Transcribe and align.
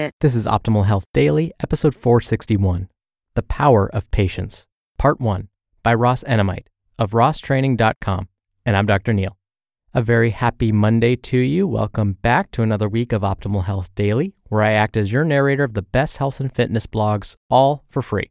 This 0.00 0.34
is 0.34 0.46
Optimal 0.46 0.86
Health 0.86 1.04
Daily, 1.12 1.52
episode 1.62 1.94
461 1.94 2.88
The 3.34 3.42
Power 3.42 3.86
of 3.94 4.10
Patience, 4.10 4.66
Part 4.96 5.20
1 5.20 5.48
by 5.82 5.92
Ross 5.92 6.24
Enamait 6.24 6.64
of 6.98 7.10
rosstraining.com. 7.10 8.28
And 8.64 8.76
I'm 8.78 8.86
Dr. 8.86 9.12
Neal. 9.12 9.36
A 9.92 10.00
very 10.00 10.30
happy 10.30 10.72
Monday 10.72 11.16
to 11.16 11.36
you. 11.36 11.66
Welcome 11.66 12.14
back 12.14 12.50
to 12.52 12.62
another 12.62 12.88
week 12.88 13.12
of 13.12 13.20
Optimal 13.20 13.64
Health 13.64 13.94
Daily, 13.94 14.36
where 14.48 14.62
I 14.62 14.72
act 14.72 14.96
as 14.96 15.12
your 15.12 15.24
narrator 15.24 15.64
of 15.64 15.74
the 15.74 15.82
best 15.82 16.16
health 16.16 16.40
and 16.40 16.54
fitness 16.54 16.86
blogs, 16.86 17.36
all 17.50 17.84
for 17.86 18.00
free. 18.00 18.30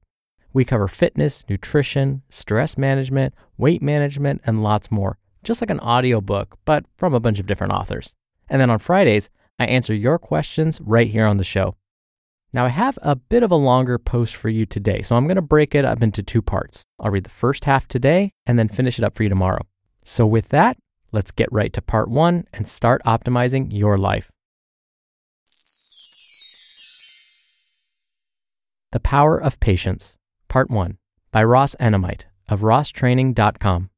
We 0.51 0.65
cover 0.65 0.87
fitness, 0.87 1.45
nutrition, 1.47 2.23
stress 2.29 2.79
management, 2.79 3.35
weight 3.59 3.83
management, 3.83 4.41
and 4.43 4.63
lots 4.63 4.89
more, 4.89 5.19
just 5.43 5.61
like 5.61 5.69
an 5.69 5.81
audiobook, 5.81 6.57
but 6.65 6.85
from 6.97 7.13
a 7.13 7.19
bunch 7.19 7.39
of 7.39 7.45
different 7.45 7.73
authors. 7.73 8.15
And 8.49 8.59
then 8.59 8.71
on 8.71 8.79
Fridays, 8.79 9.29
I 9.59 9.65
answer 9.65 9.93
your 9.93 10.17
questions 10.17 10.79
right 10.81 11.07
here 11.07 11.25
on 11.25 11.37
the 11.37 11.43
show. 11.43 11.75
Now, 12.51 12.65
I 12.65 12.69
have 12.69 12.97
a 13.01 13.15
bit 13.15 13.43
of 13.43 13.51
a 13.51 13.55
longer 13.55 13.99
post 13.99 14.35
for 14.35 14.49
you 14.49 14.65
today, 14.65 15.01
so 15.03 15.15
I'm 15.15 15.27
going 15.27 15.35
to 15.35 15.41
break 15.41 15.75
it 15.75 15.85
up 15.85 16.01
into 16.01 16.23
two 16.23 16.41
parts. 16.41 16.83
I'll 16.99 17.11
read 17.11 17.25
the 17.25 17.29
first 17.29 17.65
half 17.65 17.87
today 17.87 18.31
and 18.47 18.57
then 18.57 18.69
finish 18.69 18.97
it 18.97 19.03
up 19.05 19.15
for 19.15 19.23
you 19.23 19.29
tomorrow. 19.29 19.67
So, 20.03 20.25
with 20.25 20.49
that, 20.49 20.77
let's 21.11 21.31
get 21.31 21.51
right 21.51 21.71
to 21.73 21.81
part 21.81 22.09
one 22.09 22.45
and 22.51 22.67
start 22.67 23.03
optimizing 23.05 23.67
your 23.71 23.97
life. 23.99 24.31
The 28.91 28.99
Power 28.99 29.37
of 29.37 29.59
Patience, 29.59 30.15
Part 30.47 30.71
1 30.71 30.97
by 31.31 31.43
Ross 31.43 31.75
Enamait 31.79 32.25
of 32.47 32.61
rosstraining.com. 32.61 33.91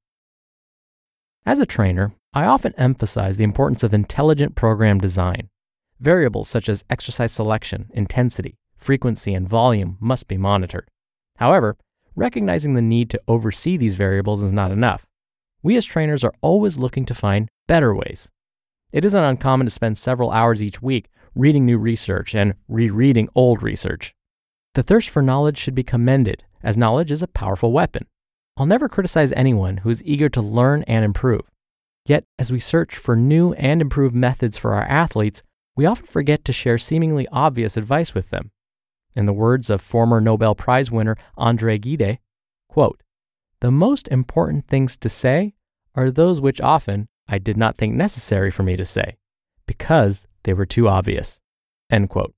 As 1.46 1.60
a 1.60 1.66
trainer, 1.66 2.14
I 2.34 2.44
often 2.44 2.74
emphasize 2.78 3.38
the 3.38 3.46
importance 3.46 3.84
of 3.84 3.94
intelligent 3.94 4.56
program 4.56 5.00
design. 5.00 5.50
Variables 6.02 6.50
such 6.50 6.68
as 6.68 6.84
exercise 6.90 7.32
selection, 7.32 7.92
intensity, 7.94 8.58
frequency, 8.76 9.36
and 9.36 9.48
volume 9.48 9.98
must 10.00 10.28
be 10.28 10.36
monitored. 10.36 10.90
However, 11.38 11.78
recognizing 12.16 12.74
the 12.74 12.82
need 12.82 13.12
to 13.12 13.22
oversee 13.28 13.78
these 13.78 13.94
variables 13.94 14.42
is 14.42 14.52
not 14.52 14.72
enough. 14.72 15.06
We 15.62 15.78
as 15.78 15.86
trainers 15.86 16.24
are 16.24 16.34
always 16.42 16.80
looking 16.80 17.06
to 17.06 17.14
find 17.14 17.50
better 17.68 17.94
ways. 17.94 18.32
It 18.92 19.06
isn't 19.06 19.24
uncommon 19.24 19.68
to 19.68 19.72
spend 19.72 19.96
several 19.96 20.32
hours 20.32 20.64
each 20.64 20.82
week 20.82 21.08
reading 21.36 21.68
new 21.68 21.78
research 21.78 22.34
and 22.34 22.56
rereading 22.68 23.30
old 23.36 23.62
research. 23.62 24.16
The 24.74 24.82
thirst 24.82 25.08
for 25.08 25.22
knowledge 25.22 25.60
should 25.60 25.76
be 25.76 25.84
commended, 25.84 26.46
as 26.64 26.78
knowledge 26.78 27.12
is 27.12 27.22
a 27.22 27.28
powerful 27.28 27.72
weapon. 27.72 28.08
I'll 28.58 28.66
never 28.66 28.90
criticize 28.90 29.32
anyone 29.34 29.78
who 29.78 29.92
is 29.92 30.04
eager 30.04 30.30
to 30.30 30.42
learn 30.42 30.82
and 30.88 31.06
improve. 31.06 31.44
Yet, 32.08 32.24
as 32.40 32.52
we 32.52 32.60
search 32.60 32.96
for 32.96 33.16
new 33.16 33.54
and 33.54 33.82
improved 33.82 34.16
methods 34.16 34.58
for 34.58 34.74
our 34.74 34.84
athletes, 34.84 35.44
we 35.76 35.86
often 35.86 36.06
forget 36.06 36.44
to 36.46 36.54
share 36.54 36.78
seemingly 36.78 37.28
obvious 37.32 37.78
advice 37.78 38.14
with 38.14 38.30
them. 38.30 38.52
In 39.16 39.26
the 39.26 39.34
words 39.34 39.70
of 39.70 39.82
former 39.82 40.22
Nobel 40.22 40.56
Prize 40.56 40.92
winner 40.92 41.18
Andre 41.38 41.78
Gide, 41.78 42.20
quote, 42.70 43.02
The 43.60 43.72
most 43.72 44.08
important 44.08 44.68
things 44.68 44.98
to 44.98 45.10
say 45.10 45.54
are 45.96 46.12
those 46.12 46.40
which 46.40 46.62
often 46.62 47.08
I 47.28 47.38
did 47.38 47.58
not 47.58 47.78
think 47.78 47.96
necessary 47.96 48.52
for 48.52 48.64
me 48.64 48.76
to 48.78 48.86
say, 48.86 49.18
because 49.66 50.26
they 50.44 50.54
were 50.54 50.66
too 50.66 50.88
obvious. 50.88 51.40
End 51.90 52.10
quote. 52.10 52.34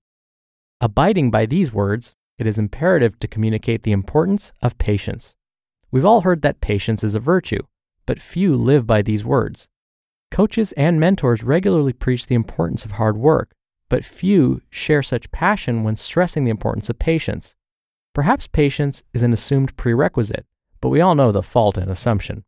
Abiding 0.82 1.32
by 1.32 1.46
these 1.46 1.72
words, 1.72 2.16
it 2.38 2.48
is 2.48 2.58
imperative 2.60 3.18
to 3.20 3.28
communicate 3.28 3.84
the 3.84 3.92
importance 3.92 4.52
of 4.62 4.78
patience. 4.78 5.36
We've 5.92 6.06
all 6.06 6.22
heard 6.22 6.42
that 6.42 6.62
patience 6.62 7.04
is 7.04 7.16
a 7.16 7.20
virtue, 7.20 7.62
but 8.06 8.20
few 8.20 8.56
live 8.56 8.88
by 8.88 9.02
these 9.02 9.24
words. 9.24 9.68
Coaches 10.34 10.72
and 10.72 11.00
mentors 11.00 11.44
regularly 11.44 11.94
preach 11.94 12.26
the 12.26 12.34
importance 12.34 12.86
of 12.86 12.94
hard 12.94 13.18
work, 13.18 13.54
but 13.88 14.04
few 14.04 14.64
share 14.72 15.04
such 15.04 15.32
passion 15.32 15.84
when 15.84 15.96
stressing 15.96 16.44
the 16.44 16.50
importance 16.50 16.90
of 16.90 16.98
patience. 16.98 17.54
Perhaps 18.16 18.48
patience 18.48 19.04
is 19.14 19.22
an 19.22 19.32
assumed 19.32 19.78
prerequisite, 19.78 20.48
but 20.82 20.90
we 20.90 21.02
all 21.02 21.14
know 21.14 21.32
the 21.32 21.44
fault 21.44 21.78
in 21.78 21.88
assumption. 21.88 22.46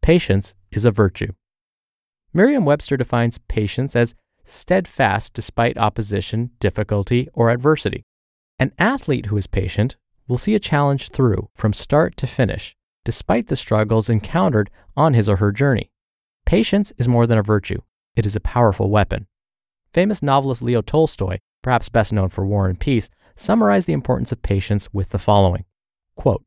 Patience 0.00 0.54
is 0.70 0.86
a 0.86 0.90
virtue. 0.90 1.34
Merriam 2.32 2.64
Webster 2.64 2.96
defines 2.96 3.36
patience 3.36 3.94
as 3.94 4.14
steadfast 4.44 5.34
despite 5.34 5.76
opposition, 5.76 6.52
difficulty, 6.58 7.28
or 7.34 7.50
adversity. 7.50 8.06
An 8.58 8.72
athlete 8.78 9.26
who 9.26 9.36
is 9.36 9.46
patient 9.46 9.96
will 10.26 10.38
see 10.38 10.54
a 10.54 10.58
challenge 10.58 11.10
through 11.10 11.50
from 11.54 11.74
start 11.74 12.16
to 12.16 12.26
finish 12.26 12.74
despite 13.04 13.48
the 13.48 13.56
struggles 13.56 14.08
encountered 14.08 14.70
on 14.96 15.12
his 15.12 15.28
or 15.28 15.36
her 15.36 15.52
journey. 15.52 15.90
Patience 16.48 16.94
is 16.96 17.06
more 17.06 17.26
than 17.26 17.36
a 17.36 17.42
virtue, 17.42 17.82
it 18.16 18.24
is 18.24 18.34
a 18.34 18.40
powerful 18.40 18.88
weapon. 18.88 19.26
Famous 19.92 20.22
novelist 20.22 20.62
Leo 20.62 20.80
Tolstoy, 20.80 21.40
perhaps 21.60 21.90
best 21.90 22.10
known 22.10 22.30
for 22.30 22.46
War 22.46 22.70
and 22.70 22.80
Peace, 22.80 23.10
summarized 23.36 23.86
the 23.86 23.92
importance 23.92 24.32
of 24.32 24.40
patience 24.40 24.88
with 24.90 25.10
the 25.10 25.18
following 25.18 25.66
quote, 26.14 26.42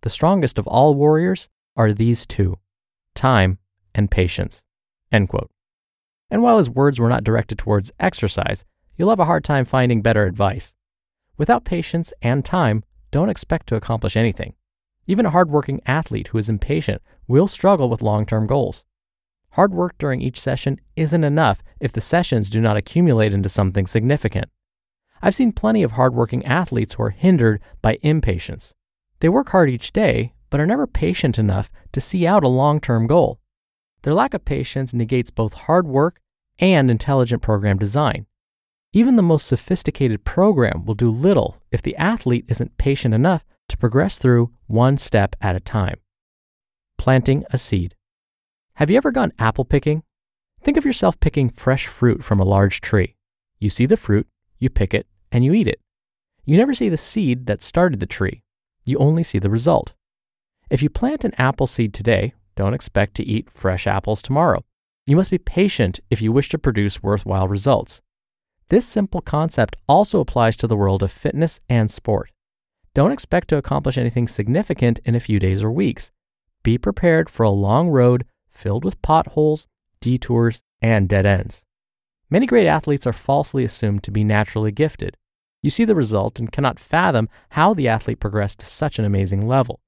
The 0.00 0.08
strongest 0.08 0.58
of 0.58 0.66
all 0.66 0.94
warriors 0.94 1.50
are 1.76 1.92
these 1.92 2.24
two 2.24 2.58
time 3.14 3.58
and 3.94 4.10
patience. 4.10 4.62
End 5.12 5.28
quote. 5.28 5.50
And 6.30 6.42
while 6.42 6.56
his 6.56 6.70
words 6.70 6.98
were 6.98 7.10
not 7.10 7.22
directed 7.22 7.58
towards 7.58 7.92
exercise, 8.00 8.64
you'll 8.96 9.10
have 9.10 9.20
a 9.20 9.26
hard 9.26 9.44
time 9.44 9.66
finding 9.66 10.00
better 10.00 10.24
advice. 10.24 10.72
Without 11.36 11.66
patience 11.66 12.14
and 12.22 12.46
time, 12.46 12.82
don't 13.10 13.28
expect 13.28 13.66
to 13.66 13.76
accomplish 13.76 14.16
anything. 14.16 14.54
Even 15.06 15.26
a 15.26 15.30
hardworking 15.30 15.82
athlete 15.84 16.28
who 16.28 16.38
is 16.38 16.48
impatient 16.48 17.02
will 17.28 17.46
struggle 17.46 17.90
with 17.90 18.00
long 18.00 18.24
term 18.24 18.46
goals. 18.46 18.86
Hard 19.54 19.72
work 19.72 19.96
during 19.98 20.20
each 20.20 20.40
session 20.40 20.80
isn't 20.96 21.22
enough 21.22 21.62
if 21.78 21.92
the 21.92 22.00
sessions 22.00 22.50
do 22.50 22.60
not 22.60 22.76
accumulate 22.76 23.32
into 23.32 23.48
something 23.48 23.86
significant. 23.86 24.50
I've 25.22 25.36
seen 25.36 25.52
plenty 25.52 25.84
of 25.84 25.92
hardworking 25.92 26.44
athletes 26.44 26.94
who 26.94 27.04
are 27.04 27.10
hindered 27.10 27.60
by 27.80 27.98
impatience. 28.02 28.74
They 29.20 29.28
work 29.28 29.50
hard 29.50 29.70
each 29.70 29.92
day, 29.92 30.34
but 30.50 30.58
are 30.58 30.66
never 30.66 30.88
patient 30.88 31.38
enough 31.38 31.70
to 31.92 32.00
see 32.00 32.26
out 32.26 32.42
a 32.42 32.48
long 32.48 32.80
term 32.80 33.06
goal. 33.06 33.38
Their 34.02 34.12
lack 34.12 34.34
of 34.34 34.44
patience 34.44 34.92
negates 34.92 35.30
both 35.30 35.54
hard 35.54 35.86
work 35.86 36.20
and 36.58 36.90
intelligent 36.90 37.40
program 37.40 37.78
design. 37.78 38.26
Even 38.92 39.14
the 39.14 39.22
most 39.22 39.46
sophisticated 39.46 40.24
program 40.24 40.84
will 40.84 40.94
do 40.94 41.10
little 41.12 41.62
if 41.70 41.80
the 41.80 41.96
athlete 41.96 42.44
isn't 42.48 42.76
patient 42.76 43.14
enough 43.14 43.44
to 43.68 43.78
progress 43.78 44.18
through 44.18 44.50
one 44.66 44.98
step 44.98 45.36
at 45.40 45.54
a 45.54 45.60
time. 45.60 46.00
Planting 46.98 47.44
a 47.50 47.58
seed. 47.58 47.94
Have 48.78 48.90
you 48.90 48.96
ever 48.96 49.12
gone 49.12 49.32
apple 49.38 49.64
picking? 49.64 50.02
Think 50.60 50.76
of 50.76 50.84
yourself 50.84 51.20
picking 51.20 51.48
fresh 51.48 51.86
fruit 51.86 52.24
from 52.24 52.40
a 52.40 52.44
large 52.44 52.80
tree. 52.80 53.14
You 53.60 53.70
see 53.70 53.86
the 53.86 53.96
fruit, 53.96 54.26
you 54.58 54.68
pick 54.68 54.92
it, 54.92 55.06
and 55.30 55.44
you 55.44 55.52
eat 55.54 55.68
it. 55.68 55.80
You 56.44 56.56
never 56.56 56.74
see 56.74 56.88
the 56.88 56.96
seed 56.96 57.46
that 57.46 57.62
started 57.62 58.00
the 58.00 58.06
tree. 58.06 58.42
You 58.84 58.98
only 58.98 59.22
see 59.22 59.38
the 59.38 59.48
result. 59.48 59.94
If 60.70 60.82
you 60.82 60.90
plant 60.90 61.22
an 61.22 61.34
apple 61.38 61.68
seed 61.68 61.94
today, 61.94 62.34
don't 62.56 62.74
expect 62.74 63.14
to 63.14 63.24
eat 63.24 63.48
fresh 63.48 63.86
apples 63.86 64.20
tomorrow. 64.20 64.64
You 65.06 65.14
must 65.14 65.30
be 65.30 65.38
patient 65.38 66.00
if 66.10 66.20
you 66.20 66.32
wish 66.32 66.48
to 66.48 66.58
produce 66.58 67.00
worthwhile 67.00 67.46
results. 67.46 68.00
This 68.70 68.84
simple 68.84 69.20
concept 69.20 69.76
also 69.88 70.18
applies 70.18 70.56
to 70.56 70.66
the 70.66 70.76
world 70.76 71.04
of 71.04 71.12
fitness 71.12 71.60
and 71.68 71.88
sport. 71.92 72.32
Don't 72.92 73.12
expect 73.12 73.46
to 73.50 73.56
accomplish 73.56 73.96
anything 73.96 74.26
significant 74.26 74.98
in 75.04 75.14
a 75.14 75.20
few 75.20 75.38
days 75.38 75.62
or 75.62 75.70
weeks. 75.70 76.10
Be 76.64 76.76
prepared 76.76 77.30
for 77.30 77.44
a 77.44 77.50
long 77.50 77.88
road 77.88 78.24
filled 78.54 78.84
with 78.84 79.02
potholes, 79.02 79.66
detours, 80.00 80.62
and 80.80 81.08
dead 81.08 81.26
ends. 81.26 81.64
Many 82.30 82.46
great 82.46 82.66
athletes 82.66 83.06
are 83.06 83.12
falsely 83.12 83.64
assumed 83.64 84.02
to 84.04 84.10
be 84.10 84.24
naturally 84.24 84.72
gifted. 84.72 85.16
You 85.62 85.70
see 85.70 85.84
the 85.84 85.94
result 85.94 86.38
and 86.38 86.52
cannot 86.52 86.78
fathom 86.78 87.28
how 87.50 87.74
the 87.74 87.88
athlete 87.88 88.20
progressed 88.20 88.60
to 88.60 88.66
such 88.66 88.98
an 88.98 89.04
amazing 89.04 89.46
level. 89.46 89.80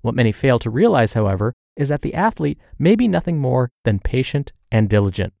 What 0.00 0.14
many 0.14 0.32
fail 0.32 0.58
to 0.58 0.70
realize, 0.70 1.14
however, 1.14 1.54
is 1.76 1.88
that 1.88 2.02
the 2.02 2.14
athlete 2.14 2.58
may 2.78 2.96
be 2.96 3.08
nothing 3.08 3.38
more 3.38 3.70
than 3.84 3.98
patient 3.98 4.52
and 4.70 4.90
diligent. 4.90 5.32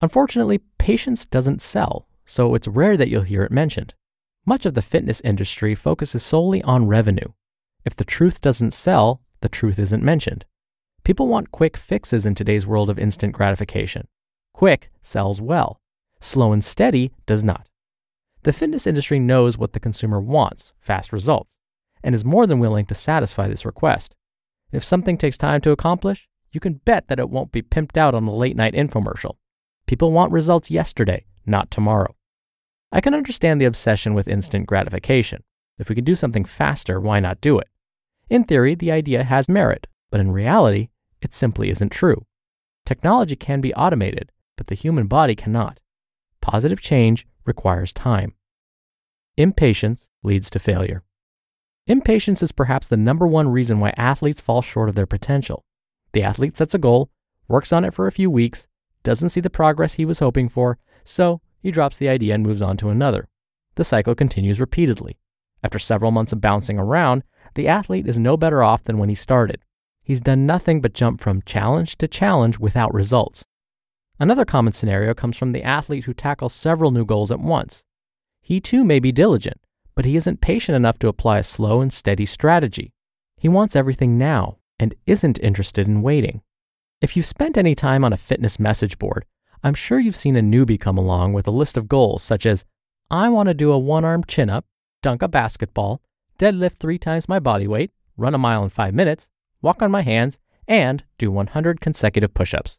Unfortunately, 0.00 0.60
patience 0.78 1.26
doesn't 1.26 1.60
sell, 1.60 2.08
so 2.24 2.54
it's 2.54 2.68
rare 2.68 2.96
that 2.96 3.08
you'll 3.08 3.22
hear 3.22 3.42
it 3.42 3.50
mentioned. 3.50 3.94
Much 4.46 4.64
of 4.64 4.74
the 4.74 4.82
fitness 4.82 5.20
industry 5.22 5.74
focuses 5.74 6.22
solely 6.22 6.62
on 6.62 6.86
revenue. 6.86 7.32
If 7.84 7.96
the 7.96 8.04
truth 8.04 8.40
doesn't 8.40 8.72
sell, 8.72 9.20
the 9.40 9.48
truth 9.48 9.78
isn't 9.78 10.02
mentioned. 10.02 10.46
People 11.08 11.26
want 11.26 11.52
quick 11.52 11.78
fixes 11.78 12.26
in 12.26 12.34
today's 12.34 12.66
world 12.66 12.90
of 12.90 12.98
instant 12.98 13.32
gratification. 13.32 14.08
Quick 14.52 14.90
sells 15.00 15.40
well, 15.40 15.80
slow 16.20 16.52
and 16.52 16.62
steady 16.62 17.12
does 17.24 17.42
not. 17.42 17.66
The 18.42 18.52
fitness 18.52 18.86
industry 18.86 19.18
knows 19.18 19.56
what 19.56 19.72
the 19.72 19.80
consumer 19.80 20.20
wants 20.20 20.74
fast 20.80 21.10
results 21.10 21.56
and 22.04 22.14
is 22.14 22.26
more 22.26 22.46
than 22.46 22.58
willing 22.58 22.84
to 22.84 22.94
satisfy 22.94 23.48
this 23.48 23.64
request. 23.64 24.14
If 24.70 24.84
something 24.84 25.16
takes 25.16 25.38
time 25.38 25.62
to 25.62 25.70
accomplish, 25.70 26.28
you 26.52 26.60
can 26.60 26.82
bet 26.84 27.08
that 27.08 27.18
it 27.18 27.30
won't 27.30 27.52
be 27.52 27.62
pimped 27.62 27.96
out 27.96 28.14
on 28.14 28.24
a 28.24 28.34
late 28.34 28.54
night 28.54 28.74
infomercial. 28.74 29.36
People 29.86 30.12
want 30.12 30.30
results 30.30 30.70
yesterday, 30.70 31.24
not 31.46 31.70
tomorrow. 31.70 32.16
I 32.92 33.00
can 33.00 33.14
understand 33.14 33.62
the 33.62 33.64
obsession 33.64 34.12
with 34.12 34.28
instant 34.28 34.66
gratification. 34.66 35.42
If 35.78 35.88
we 35.88 35.94
can 35.94 36.04
do 36.04 36.14
something 36.14 36.44
faster, 36.44 37.00
why 37.00 37.18
not 37.18 37.40
do 37.40 37.58
it? 37.58 37.68
In 38.28 38.44
theory, 38.44 38.74
the 38.74 38.92
idea 38.92 39.24
has 39.24 39.48
merit, 39.48 39.86
but 40.10 40.20
in 40.20 40.32
reality, 40.32 40.90
it 41.20 41.32
simply 41.32 41.70
isn't 41.70 41.90
true. 41.90 42.26
Technology 42.84 43.36
can 43.36 43.60
be 43.60 43.74
automated, 43.74 44.32
but 44.56 44.68
the 44.68 44.74
human 44.74 45.06
body 45.06 45.34
cannot. 45.34 45.80
Positive 46.40 46.80
change 46.80 47.26
requires 47.44 47.92
time. 47.92 48.34
Impatience 49.36 50.08
leads 50.22 50.50
to 50.50 50.58
failure. 50.58 51.02
Impatience 51.86 52.42
is 52.42 52.52
perhaps 52.52 52.86
the 52.86 52.96
number 52.96 53.26
one 53.26 53.48
reason 53.48 53.80
why 53.80 53.94
athletes 53.96 54.40
fall 54.40 54.62
short 54.62 54.88
of 54.88 54.94
their 54.94 55.06
potential. 55.06 55.64
The 56.12 56.22
athlete 56.22 56.56
sets 56.56 56.74
a 56.74 56.78
goal, 56.78 57.10
works 57.48 57.72
on 57.72 57.84
it 57.84 57.94
for 57.94 58.06
a 58.06 58.12
few 58.12 58.30
weeks, 58.30 58.66
doesn't 59.02 59.30
see 59.30 59.40
the 59.40 59.48
progress 59.48 59.94
he 59.94 60.04
was 60.04 60.18
hoping 60.18 60.48
for, 60.48 60.78
so 61.04 61.40
he 61.60 61.70
drops 61.70 61.96
the 61.96 62.08
idea 62.08 62.34
and 62.34 62.42
moves 62.42 62.62
on 62.62 62.76
to 62.78 62.90
another. 62.90 63.28
The 63.76 63.84
cycle 63.84 64.14
continues 64.14 64.60
repeatedly. 64.60 65.18
After 65.62 65.78
several 65.78 66.10
months 66.10 66.32
of 66.32 66.40
bouncing 66.40 66.78
around, 66.78 67.22
the 67.54 67.68
athlete 67.68 68.06
is 68.06 68.18
no 68.18 68.36
better 68.36 68.62
off 68.62 68.84
than 68.84 68.98
when 68.98 69.08
he 69.08 69.14
started. 69.14 69.62
He's 70.08 70.22
done 70.22 70.46
nothing 70.46 70.80
but 70.80 70.94
jump 70.94 71.20
from 71.20 71.42
challenge 71.42 71.98
to 71.98 72.08
challenge 72.08 72.58
without 72.58 72.94
results. 72.94 73.44
Another 74.18 74.46
common 74.46 74.72
scenario 74.72 75.12
comes 75.12 75.36
from 75.36 75.52
the 75.52 75.62
athlete 75.62 76.06
who 76.06 76.14
tackles 76.14 76.54
several 76.54 76.90
new 76.90 77.04
goals 77.04 77.30
at 77.30 77.40
once. 77.40 77.84
He 78.40 78.58
too 78.58 78.84
may 78.84 79.00
be 79.00 79.12
diligent, 79.12 79.60
but 79.94 80.06
he 80.06 80.16
isn't 80.16 80.40
patient 80.40 80.76
enough 80.76 80.98
to 81.00 81.08
apply 81.08 81.40
a 81.40 81.42
slow 81.42 81.82
and 81.82 81.92
steady 81.92 82.24
strategy. 82.24 82.94
He 83.36 83.50
wants 83.50 83.76
everything 83.76 84.16
now 84.16 84.56
and 84.78 84.94
isn't 85.04 85.40
interested 85.40 85.86
in 85.86 86.00
waiting. 86.00 86.40
If 87.02 87.14
you've 87.14 87.26
spent 87.26 87.58
any 87.58 87.74
time 87.74 88.02
on 88.02 88.14
a 88.14 88.16
fitness 88.16 88.58
message 88.58 88.98
board, 88.98 89.26
I'm 89.62 89.74
sure 89.74 90.00
you've 90.00 90.16
seen 90.16 90.36
a 90.36 90.40
newbie 90.40 90.80
come 90.80 90.96
along 90.96 91.34
with 91.34 91.46
a 91.46 91.50
list 91.50 91.76
of 91.76 91.86
goals 91.86 92.22
such 92.22 92.46
as 92.46 92.64
I 93.10 93.28
want 93.28 93.50
to 93.50 93.54
do 93.54 93.72
a 93.72 93.78
one 93.78 94.06
arm 94.06 94.24
chin 94.24 94.48
up, 94.48 94.64
dunk 95.02 95.20
a 95.20 95.28
basketball, 95.28 96.00
deadlift 96.38 96.78
three 96.78 96.98
times 96.98 97.28
my 97.28 97.38
body 97.38 97.66
weight, 97.66 97.90
run 98.16 98.34
a 98.34 98.38
mile 98.38 98.64
in 98.64 98.70
five 98.70 98.94
minutes, 98.94 99.28
walk 99.62 99.82
on 99.82 99.90
my 99.90 100.02
hands, 100.02 100.38
and 100.66 101.04
do 101.16 101.30
100 101.30 101.80
consecutive 101.80 102.34
push 102.34 102.54
ups. 102.54 102.78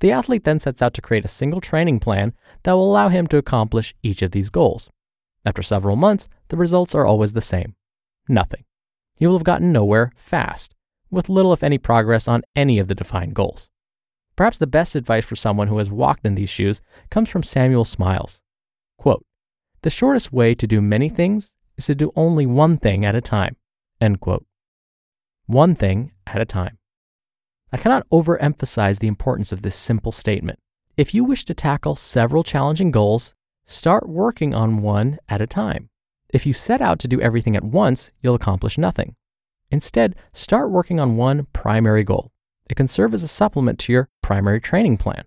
The 0.00 0.12
athlete 0.12 0.44
then 0.44 0.58
sets 0.58 0.82
out 0.82 0.94
to 0.94 1.02
create 1.02 1.24
a 1.24 1.28
single 1.28 1.60
training 1.60 2.00
plan 2.00 2.32
that 2.62 2.72
will 2.72 2.90
allow 2.90 3.08
him 3.08 3.26
to 3.28 3.36
accomplish 3.36 3.94
each 4.02 4.22
of 4.22 4.32
these 4.32 4.50
goals. 4.50 4.90
After 5.44 5.62
several 5.62 5.96
months, 5.96 6.28
the 6.48 6.56
results 6.56 6.94
are 6.94 7.06
always 7.06 7.32
the 7.32 7.40
same 7.40 7.74
nothing. 8.28 8.64
You 9.18 9.28
will 9.28 9.36
have 9.36 9.44
gotten 9.44 9.72
nowhere 9.72 10.12
fast, 10.14 10.74
with 11.10 11.28
little, 11.28 11.52
if 11.52 11.64
any, 11.64 11.78
progress 11.78 12.28
on 12.28 12.42
any 12.54 12.78
of 12.78 12.88
the 12.88 12.94
defined 12.94 13.34
goals. 13.34 13.68
Perhaps 14.36 14.58
the 14.58 14.66
best 14.66 14.94
advice 14.94 15.24
for 15.24 15.36
someone 15.36 15.68
who 15.68 15.78
has 15.78 15.90
walked 15.90 16.24
in 16.24 16.36
these 16.36 16.48
shoes 16.48 16.80
comes 17.10 17.28
from 17.28 17.42
Samuel 17.42 17.84
Smiles. 17.84 18.40
Quote, 18.96 19.24
the 19.82 19.90
shortest 19.90 20.32
way 20.32 20.54
to 20.54 20.66
do 20.66 20.80
many 20.80 21.08
things 21.08 21.52
is 21.76 21.86
to 21.86 21.94
do 21.94 22.12
only 22.14 22.46
one 22.46 22.76
thing 22.76 23.04
at 23.04 23.14
a 23.14 23.20
time. 23.20 23.56
End 24.00 24.20
quote. 24.20 24.46
One 25.50 25.74
thing 25.74 26.12
at 26.26 26.40
a 26.40 26.44
time. 26.44 26.78
I 27.72 27.76
cannot 27.76 28.08
overemphasize 28.10 29.00
the 29.00 29.08
importance 29.08 29.52
of 29.52 29.62
this 29.62 29.74
simple 29.74 30.12
statement. 30.12 30.58
If 30.96 31.12
you 31.12 31.24
wish 31.24 31.44
to 31.46 31.54
tackle 31.54 31.96
several 31.96 32.44
challenging 32.44 32.90
goals, 32.90 33.34
Start 33.72 34.08
working 34.08 34.52
on 34.52 34.82
one 34.82 35.20
at 35.28 35.40
a 35.40 35.46
time. 35.46 35.90
If 36.34 36.44
you 36.44 36.52
set 36.52 36.82
out 36.82 36.98
to 36.98 37.08
do 37.08 37.20
everything 37.20 37.54
at 37.54 37.62
once, 37.62 38.10
you'll 38.20 38.34
accomplish 38.34 38.76
nothing. 38.76 39.14
Instead, 39.70 40.16
start 40.32 40.72
working 40.72 40.98
on 40.98 41.16
one 41.16 41.46
primary 41.52 42.02
goal. 42.02 42.32
It 42.68 42.74
can 42.74 42.88
serve 42.88 43.14
as 43.14 43.22
a 43.22 43.28
supplement 43.28 43.78
to 43.80 43.92
your 43.92 44.08
primary 44.22 44.60
training 44.60 44.96
plan. 44.96 45.22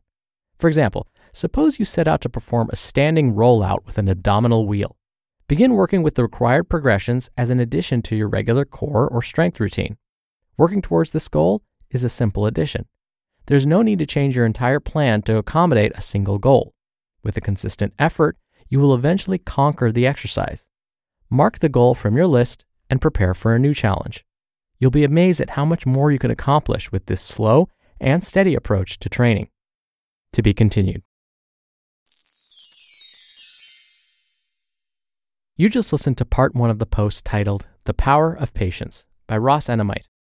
For 0.59 0.67
example, 0.67 1.07
suppose 1.31 1.79
you 1.79 1.85
set 1.85 2.05
out 2.05 2.19
to 2.19 2.29
perform 2.29 2.69
a 2.69 2.75
standing 2.75 3.33
rollout 3.33 3.85
with 3.85 3.97
an 3.97 4.09
abdominal 4.09 4.67
wheel. 4.67 4.97
Begin 5.47 5.75
working 5.75 6.03
with 6.03 6.15
the 6.15 6.23
required 6.23 6.67
progressions 6.67 7.29
as 7.37 7.49
an 7.49 7.61
addition 7.61 8.01
to 8.01 8.15
your 8.17 8.27
regular 8.27 8.65
core 8.65 9.07
or 9.07 9.21
strength 9.21 9.61
routine. 9.61 9.95
Working 10.57 10.81
towards 10.83 11.11
this 11.11 11.27
goal 11.27 11.63
is 11.89 12.03
a 12.03 12.09
simple 12.09 12.45
addition. 12.45 12.85
There's 13.47 13.65
no 13.65 13.81
need 13.81 13.99
to 13.99 14.05
change 14.05 14.35
your 14.35 14.45
entire 14.45 14.79
plan 14.79 15.23
to 15.23 15.37
accommodate 15.37 15.91
a 15.95 16.01
single 16.01 16.37
goal. 16.37 16.73
With 17.23 17.35
a 17.37 17.41
consistent 17.41 17.93
effort, 17.97 18.37
you 18.69 18.79
will 18.79 18.93
eventually 18.93 19.39
conquer 19.39 19.91
the 19.91 20.05
exercise. 20.05 20.67
Mark 21.29 21.59
the 21.59 21.69
goal 21.69 21.95
from 21.95 22.15
your 22.15 22.27
list 22.27 22.65
and 22.89 23.01
prepare 23.01 23.33
for 23.33 23.55
a 23.55 23.59
new 23.59 23.73
challenge. 23.73 24.23
You'll 24.77 24.91
be 24.91 25.03
amazed 25.03 25.41
at 25.41 25.51
how 25.51 25.65
much 25.65 25.85
more 25.85 26.11
you 26.11 26.19
can 26.19 26.31
accomplish 26.31 26.91
with 26.91 27.07
this 27.07 27.21
slow 27.21 27.67
and 27.99 28.23
steady 28.23 28.53
approach 28.53 28.99
to 28.99 29.09
training. 29.09 29.49
To 30.33 30.41
be 30.41 30.53
continued. 30.53 31.01
You 35.55 35.69
just 35.69 35.91
listened 35.91 36.17
to 36.17 36.25
part 36.25 36.55
one 36.55 36.69
of 36.69 36.79
the 36.79 36.85
post 36.85 37.25
titled 37.25 37.67
The 37.85 37.93
Power 37.93 38.33
of 38.33 38.53
Patience 38.53 39.05
by 39.27 39.37
Ross 39.37 39.67
Enamait 39.67 40.03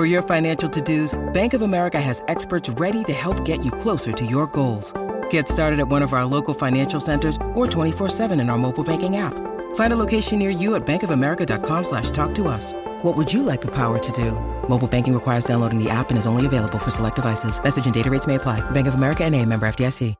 For 0.00 0.06
your 0.06 0.22
financial 0.22 0.70
to-dos, 0.70 1.14
Bank 1.34 1.52
of 1.52 1.60
America 1.60 2.00
has 2.00 2.24
experts 2.26 2.70
ready 2.70 3.04
to 3.04 3.12
help 3.12 3.44
get 3.44 3.62
you 3.62 3.70
closer 3.70 4.12
to 4.12 4.24
your 4.24 4.46
goals. 4.46 4.94
Get 5.28 5.46
started 5.46 5.78
at 5.78 5.88
one 5.88 6.00
of 6.00 6.14
our 6.14 6.24
local 6.24 6.54
financial 6.54 7.00
centers 7.00 7.36
or 7.54 7.66
24-7 7.66 8.40
in 8.40 8.48
our 8.48 8.56
mobile 8.56 8.82
banking 8.82 9.18
app. 9.18 9.34
Find 9.74 9.92
a 9.92 9.96
location 9.96 10.38
near 10.38 10.48
you 10.48 10.74
at 10.74 10.86
bankofamerica.com 10.86 11.84
slash 11.84 12.10
talk 12.12 12.34
to 12.36 12.48
us. 12.48 12.72
What 13.02 13.14
would 13.14 13.30
you 13.30 13.42
like 13.42 13.60
the 13.60 13.74
power 13.74 13.98
to 13.98 14.12
do? 14.12 14.32
Mobile 14.68 14.88
banking 14.88 15.12
requires 15.12 15.44
downloading 15.44 15.78
the 15.78 15.90
app 15.90 16.08
and 16.08 16.18
is 16.18 16.26
only 16.26 16.46
available 16.46 16.78
for 16.78 16.90
select 16.90 17.16
devices. 17.16 17.62
Message 17.62 17.84
and 17.84 17.92
data 17.92 18.08
rates 18.08 18.26
may 18.26 18.36
apply. 18.36 18.58
Bank 18.70 18.86
of 18.86 18.94
America 18.94 19.24
and 19.24 19.34
a 19.34 19.44
member 19.44 19.68
FDIC. 19.68 20.14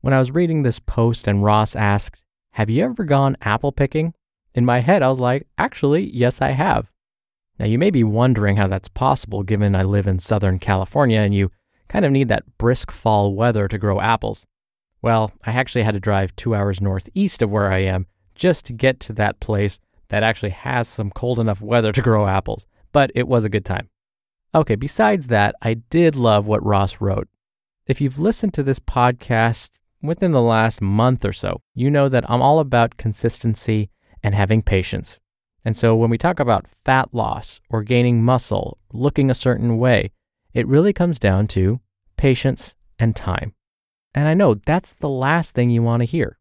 When 0.00 0.12
I 0.12 0.18
was 0.18 0.32
reading 0.32 0.64
this 0.64 0.80
post 0.80 1.28
and 1.28 1.44
Ross 1.44 1.76
asked, 1.76 2.20
Have 2.54 2.70
you 2.70 2.82
ever 2.82 3.04
gone 3.04 3.36
apple 3.40 3.70
picking? 3.70 4.14
In 4.52 4.64
my 4.64 4.80
head, 4.80 5.00
I 5.00 5.08
was 5.08 5.20
like, 5.20 5.46
Actually, 5.58 6.10
yes, 6.10 6.42
I 6.42 6.50
have. 6.50 6.91
Now, 7.62 7.68
you 7.68 7.78
may 7.78 7.92
be 7.92 8.02
wondering 8.02 8.56
how 8.56 8.66
that's 8.66 8.88
possible 8.88 9.44
given 9.44 9.76
I 9.76 9.84
live 9.84 10.08
in 10.08 10.18
Southern 10.18 10.58
California 10.58 11.20
and 11.20 11.32
you 11.32 11.52
kind 11.86 12.04
of 12.04 12.10
need 12.10 12.26
that 12.26 12.58
brisk 12.58 12.90
fall 12.90 13.36
weather 13.36 13.68
to 13.68 13.78
grow 13.78 14.00
apples. 14.00 14.44
Well, 15.00 15.30
I 15.44 15.52
actually 15.52 15.84
had 15.84 15.94
to 15.94 16.00
drive 16.00 16.34
two 16.34 16.56
hours 16.56 16.80
northeast 16.80 17.40
of 17.40 17.52
where 17.52 17.70
I 17.70 17.78
am 17.78 18.06
just 18.34 18.66
to 18.66 18.72
get 18.72 18.98
to 18.98 19.12
that 19.12 19.38
place 19.38 19.78
that 20.08 20.24
actually 20.24 20.50
has 20.50 20.88
some 20.88 21.12
cold 21.12 21.38
enough 21.38 21.60
weather 21.60 21.92
to 21.92 22.02
grow 22.02 22.26
apples, 22.26 22.66
but 22.90 23.12
it 23.14 23.28
was 23.28 23.44
a 23.44 23.48
good 23.48 23.64
time. 23.64 23.88
Okay, 24.52 24.74
besides 24.74 25.28
that, 25.28 25.54
I 25.62 25.74
did 25.74 26.16
love 26.16 26.48
what 26.48 26.66
Ross 26.66 27.00
wrote. 27.00 27.28
If 27.86 28.00
you've 28.00 28.18
listened 28.18 28.54
to 28.54 28.64
this 28.64 28.80
podcast 28.80 29.70
within 30.02 30.32
the 30.32 30.42
last 30.42 30.82
month 30.82 31.24
or 31.24 31.32
so, 31.32 31.62
you 31.76 31.92
know 31.92 32.08
that 32.08 32.28
I'm 32.28 32.42
all 32.42 32.58
about 32.58 32.96
consistency 32.96 33.88
and 34.20 34.34
having 34.34 34.62
patience. 34.62 35.20
And 35.64 35.76
so 35.76 35.94
when 35.94 36.10
we 36.10 36.18
talk 36.18 36.40
about 36.40 36.66
fat 36.84 37.08
loss 37.12 37.60
or 37.68 37.82
gaining 37.82 38.22
muscle, 38.22 38.78
looking 38.92 39.30
a 39.30 39.34
certain 39.34 39.78
way, 39.78 40.10
it 40.52 40.66
really 40.66 40.92
comes 40.92 41.18
down 41.18 41.46
to 41.48 41.80
patience 42.16 42.74
and 42.98 43.14
time. 43.14 43.54
And 44.14 44.28
I 44.28 44.34
know 44.34 44.54
that's 44.54 44.92
the 44.92 45.08
last 45.08 45.54
thing 45.54 45.70
you 45.70 45.82
want 45.82 46.00
to 46.00 46.06
hear. 46.06 46.38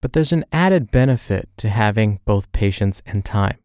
But 0.00 0.14
there's 0.14 0.32
an 0.32 0.44
added 0.52 0.90
benefit 0.90 1.48
to 1.58 1.68
having 1.68 2.18
both 2.24 2.50
patience 2.52 3.02
and 3.06 3.24
time. 3.24 3.58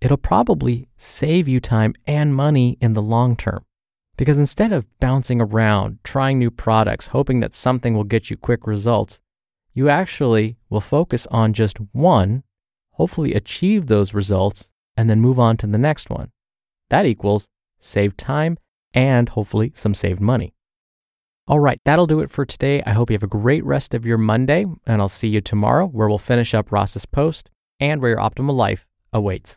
It'll 0.00 0.16
probably 0.16 0.88
save 0.96 1.46
you 1.46 1.60
time 1.60 1.94
and 2.06 2.34
money 2.34 2.76
in 2.80 2.94
the 2.94 3.02
long 3.02 3.36
term. 3.36 3.64
Because 4.16 4.38
instead 4.38 4.72
of 4.72 4.86
bouncing 4.98 5.40
around, 5.40 5.98
trying 6.02 6.38
new 6.38 6.50
products, 6.50 7.08
hoping 7.08 7.40
that 7.40 7.54
something 7.54 7.94
will 7.94 8.04
get 8.04 8.30
you 8.30 8.36
quick 8.36 8.66
results, 8.66 9.20
you 9.74 9.88
actually 9.88 10.56
will 10.70 10.80
focus 10.80 11.26
on 11.30 11.52
just 11.52 11.76
one, 11.92 12.42
hopefully 12.96 13.34
achieve 13.34 13.86
those 13.86 14.14
results, 14.14 14.70
and 14.96 15.08
then 15.08 15.20
move 15.20 15.38
on 15.38 15.56
to 15.58 15.66
the 15.66 15.78
next 15.78 16.08
one. 16.08 16.30
That 16.88 17.06
equals 17.06 17.48
saved 17.78 18.16
time 18.18 18.58
and 18.94 19.28
hopefully 19.28 19.72
some 19.74 19.94
saved 19.94 20.20
money. 20.20 20.54
All 21.46 21.60
right, 21.60 21.80
that'll 21.84 22.06
do 22.06 22.20
it 22.20 22.30
for 22.30 22.44
today. 22.44 22.82
I 22.84 22.92
hope 22.92 23.10
you 23.10 23.14
have 23.14 23.22
a 23.22 23.28
great 23.28 23.64
rest 23.64 23.94
of 23.94 24.06
your 24.06 24.18
Monday, 24.18 24.64
and 24.86 25.00
I'll 25.00 25.08
see 25.08 25.28
you 25.28 25.40
tomorrow 25.40 25.86
where 25.86 26.08
we'll 26.08 26.18
finish 26.18 26.54
up 26.54 26.72
Ross's 26.72 27.06
post 27.06 27.50
and 27.78 28.00
where 28.00 28.12
your 28.12 28.20
optimal 28.20 28.56
life 28.56 28.86
awaits. 29.12 29.54